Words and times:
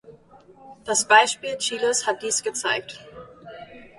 Das 0.83 1.07
Beispiel 1.07 1.57
Chiles 1.59 2.07
hat 2.07 2.23
dies 2.23 2.41
gezeigt. 2.41 3.07